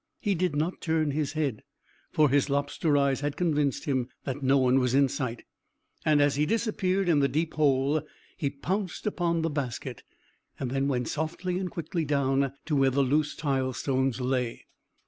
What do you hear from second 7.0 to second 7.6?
in the deep